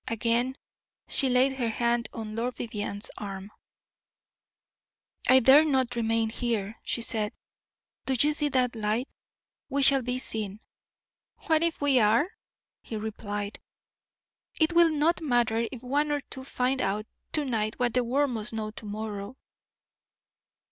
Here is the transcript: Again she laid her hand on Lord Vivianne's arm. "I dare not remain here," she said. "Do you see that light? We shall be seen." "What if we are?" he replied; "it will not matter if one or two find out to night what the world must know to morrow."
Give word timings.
Again 0.07 0.57
she 1.07 1.29
laid 1.29 1.57
her 1.57 1.69
hand 1.69 2.09
on 2.11 2.35
Lord 2.35 2.55
Vivianne's 2.55 3.11
arm. 3.19 3.51
"I 5.29 5.39
dare 5.41 5.63
not 5.63 5.95
remain 5.95 6.31
here," 6.31 6.79
she 6.81 7.03
said. 7.03 7.33
"Do 8.07 8.15
you 8.19 8.33
see 8.33 8.49
that 8.49 8.75
light? 8.75 9.07
We 9.69 9.83
shall 9.83 10.01
be 10.01 10.17
seen." 10.17 10.59
"What 11.45 11.61
if 11.61 11.79
we 11.81 11.99
are?" 11.99 12.27
he 12.81 12.95
replied; 12.97 13.59
"it 14.59 14.73
will 14.73 14.89
not 14.89 15.21
matter 15.21 15.67
if 15.71 15.83
one 15.83 16.11
or 16.11 16.21
two 16.21 16.45
find 16.45 16.81
out 16.81 17.05
to 17.33 17.45
night 17.45 17.75
what 17.77 17.93
the 17.93 18.03
world 18.03 18.31
must 18.31 18.53
know 18.53 18.71
to 18.71 18.85
morrow." 18.87 19.37